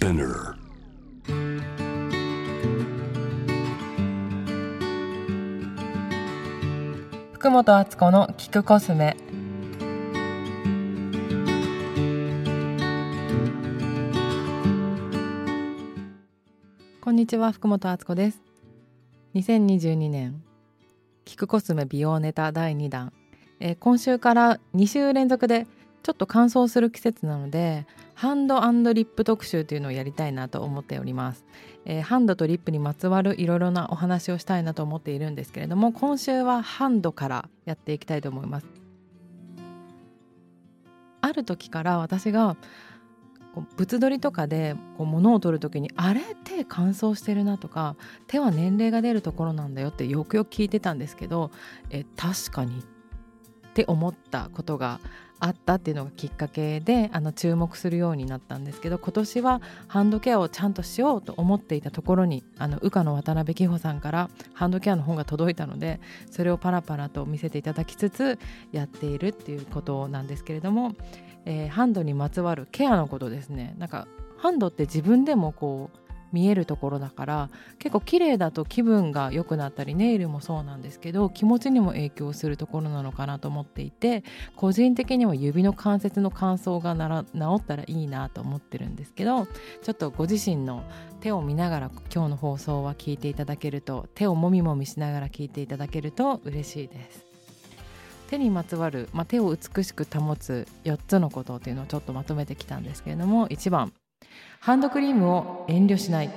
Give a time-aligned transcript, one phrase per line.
[0.00, 0.54] Spinner.
[7.34, 9.14] 福本敦子の聞くコスメ
[17.02, 18.40] こんにちは福本敦子です
[19.34, 20.42] 2022年
[21.26, 23.12] 聞くコスメ美容ネタ第2弾、
[23.60, 25.66] えー今週から2週連続で
[26.02, 27.86] ちょっと乾燥する季節なので
[28.20, 31.46] ハンドリップ特集というのをやりたいなと思っております、
[31.86, 38.66] えーハンドとリップにまつわるいろいろなお話をしたいなと思っているんですけれども今週はハンドからやっていきたいと思います。
[41.22, 42.58] ある時から私が
[43.54, 46.20] こう物撮りとかでこう物を撮る時にあれ？
[46.44, 47.96] 手乾燥してるなとか
[48.26, 51.50] 手は年齢が出るところなんだよってよくよく聞いてたんですけど
[51.88, 52.82] え確かにっ
[53.72, 55.00] て思ったことが
[55.40, 68.38] あったっていうのがきっかけであの注目するようになったんですけど今年はハンドケアをちゃんとしようと思っていたところにあの羽化の渡辺紀穂さんからハンドケアの本が届いたのでそれをパラパラと見せていただきつつ
[68.72, 70.94] やっているっていうことなんですけれども、
[71.46, 73.74] えーハンドにまつわるケアのことですね。
[73.78, 75.99] なんかハンドって自分でもこう
[76.32, 84.24] 見えるところだから結構綺麗だと気分が良くなったりネイルもそうなんですけど気持ちにも影響するところなのかなと思っていて
[84.56, 90.84] 個人的には指の関節の乾燥がなら治ったらいいなと思ってるんですけどちょっとご自身の
[91.20, 97.30] 手を見ながら今日の放送は聞いていただけると手をもみもみしながら聞いていただけると嬉しいです。
[98.30, 103.92] 手にまつわる、まあ、手を美しく保つ4つのことっていうのをちょっとまとめてきたんですけれども1番
[104.60, 106.30] ハンドクリームを遠慮しない。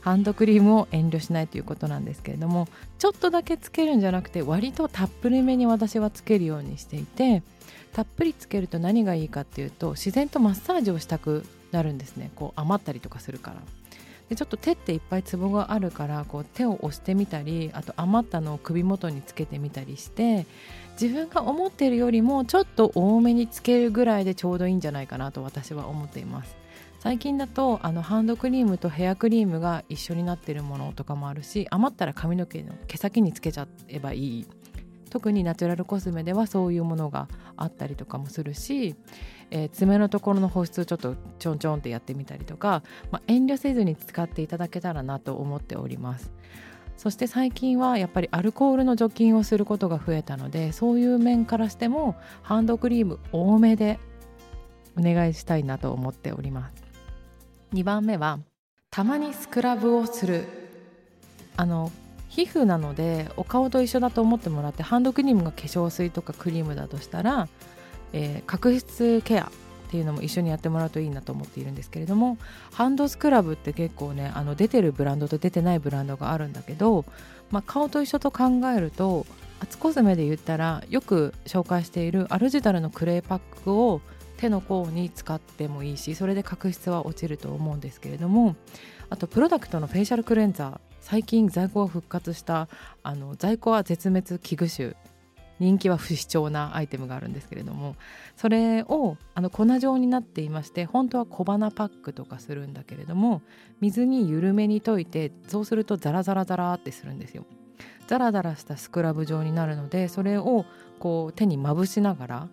[0.00, 7.42] ハンドクリームを遠慮しないということなんですけれどもちょっとだけつけるんじゃなくて割とたっぷりめに私はつけるようにしていて
[7.92, 12.30] たっぷりつけると何がいいかっていうと自然とマッサージをしたくなるんですね。
[12.36, 13.56] こう余ったりとかするから。
[14.28, 20.46] でちょっと手っていっぱいツボがあるからこう手を押してみたりあと余ったのを首元につけてみたりして
[21.00, 26.56] 自分が思っているよりもちょっと多めにつけるぐらいでちょうどいいんじゃないかなと私は思っています。
[26.98, 34.46] 最近だとあのハンドクリームとヘアクリームが一緒になってるものとかもあるし余ったら髪の毛の毛先につけちゃえばいい
[35.16, 38.96] 特にナチュラルコスメではそういうものがあったりとかもするし、
[39.50, 46.30] えー爪のところの保湿をちょっとちょんちょんってやってみたりとか、まあ、遠慮せずに使っていただけたらなと思っております。
[46.98, 53.98] そして最近はやっぱりアルコールの除菌をすることが増えたのでそういう面からしてもハンドクリーム多めで
[54.98, 56.84] お願いしたいなと思っております。
[57.72, 58.38] 2番目は
[58.90, 60.44] たまにスクラブをする。
[61.56, 61.90] あの
[62.36, 67.48] 皮膚なのでお顔と一緒だと思ってもらってハンドクリームが化粧水とかクリームだとしたら、
[68.12, 69.50] えー角質ケア
[69.86, 72.38] っていうのも一緒にやってもらうといいなと思っているんですけれども
[72.72, 77.04] ハンドスクラブって結構ねあの出てるブランドと出てないブランドがあるんだけど、
[77.50, 78.44] まあ、顔と一緒と考
[78.76, 79.24] えると
[79.60, 84.00] アツコスメで言ったらよく紹介しているアルジタルのクレイパックを
[84.36, 88.56] 手の甲に使ってもいいしそれで角質は落ちると思うんですけれども
[89.08, 92.68] あとプロダクトのフェイシャルクレンザー最近在庫が復活した
[93.04, 94.96] あの在庫は絶滅危惧種
[95.60, 97.94] 人気は不死鳥なアイテムがあるんですけれども
[98.34, 103.40] それをあの粉状になっていまして本当は小鼻パックとかするんだけれども
[103.80, 107.46] 水に緩めに溶いてそうするとザラザラザラってするんですよ。
[108.08, 110.64] ザラザラしたスクラブ状になるのでそれを
[110.98, 112.48] こう手にまぶしながら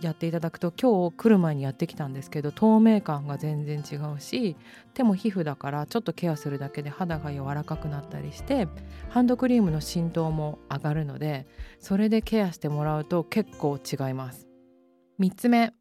[0.00, 4.56] やっていただくと今日来る前にやってきたんですけど透明感が全然違うし
[4.94, 8.66] 手も皮膚だからちょっとケアするだけで肌が柔らかくなったりして
[9.10, 11.46] ハンドクリームの浸透も上がるので
[11.78, 14.46] それでケアしてもらうと結構違います。
[15.20, 15.72] 3つ目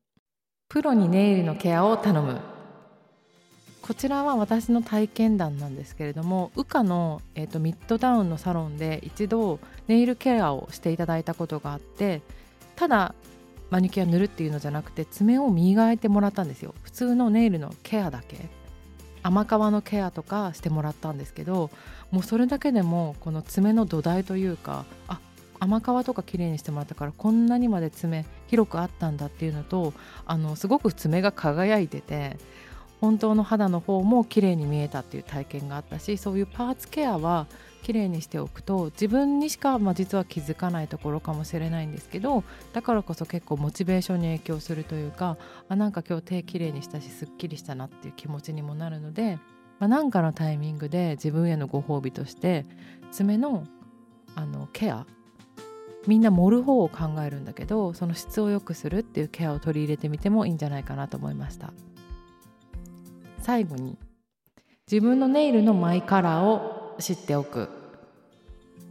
[0.68, 2.40] プロにネイルのケアを頼む。
[3.82, 12.22] こちらは私の体験談なんですけれども羽化の、えー、とミッドタウンのサロンで一度ネイルケアをしていただいたことがあって
[12.76, 13.16] ただ
[13.70, 16.74] マニキュア塗るっていうのじゃなくて爪を磨いてもらったんですよ。
[16.84, 18.50] 普通のネイルのケアだけ。
[19.22, 21.70] 甘皮のケアとかしてもらったんですけど
[22.12, 25.20] もうそれだけでもこの爪の土台というかあ
[25.60, 29.94] 甘皮とか綺麗にしてもらったからこんなにまで爪広くあったんだっていうのと
[30.26, 32.38] あのすごく爪が輝いてて
[33.02, 37.48] 本当の肌の方も綺麗に見えたっていう体験があったしそういうパーツケアは
[37.80, 42.44] 綺麗にしておくと自分にしか、まあ、実は気づかないところかもしれないんですけど
[42.74, 45.38] だからこそ結構モチベーションに影響するというか
[45.68, 49.40] あなんか今日手綺麗にしたしすっきりしたなっていう気持ちにもなるので、
[49.80, 52.66] まあ、なんかのタイミングで自分へのご褒美として
[53.12, 53.66] 爪の
[54.36, 55.06] あのケア
[56.08, 61.74] みんな盛る方を考えるんだけどその質を良くするっていうケアを取り入れてみてもいいんじゃないかなと思いました。
[63.42, 63.98] 最後に
[64.92, 67.70] 自分のネイルのマイカラーを知っておく。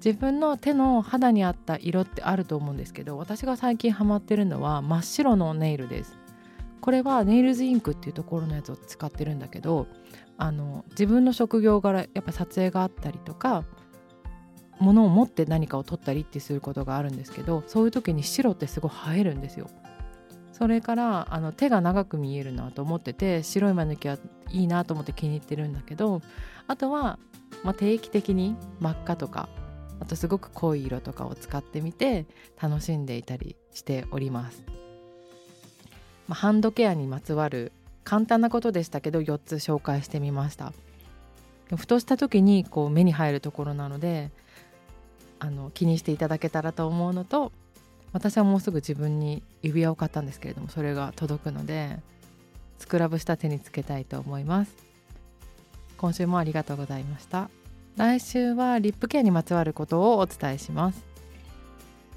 [0.05, 6.17] 自分の手の肌に合った色ってあると思うんですけど私が最近ハマってるのは真っ白のネイルです。
[6.81, 9.89] これはネイルズインクっていうところのやつを使ってるんだけど
[10.37, 13.65] あの自分の職業柄やっぱ撮影があったりとか
[14.79, 19.69] 物を持って何かを撮ったりってすることがあるんですけどそういう時に白ってすごい映えるんですよ。
[20.53, 24.19] それからあの手が長く見えるなと思ってて白いマヌケは
[24.51, 26.21] いいなと思って気に入ってるんだけど
[26.67, 27.19] あとは、
[27.65, 29.49] まあ、定期的に真っ赤とか
[30.01, 32.27] あとすごく濃い色とかを使ってみて
[32.61, 34.63] 楽しんでいたりしております、
[36.29, 37.73] まあ、ハンドケアにまつわる
[38.05, 40.73] 簡単なことでしたけど4つ紹介してみました。
[41.77, 44.31] ふとした時にこう目に入るところなので
[45.39, 47.53] あの気にしていただけたらと思うのと
[48.13, 51.99] 私はもうすぐ自分に指輪を買ったんですけれどもそれが届くので
[52.79, 54.88] スクラブした手につけたいと思います。
[55.99, 57.51] 今週もありがとうございました。
[57.97, 61.05] 来週はリップケアにまつわることをお伝えします。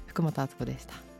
[0.06, 1.11] 福本敦子でした。